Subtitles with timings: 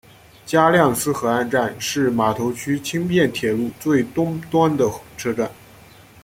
[0.47, 5.51] 加量斯河岸站是码头区轻便铁路最东端的车站。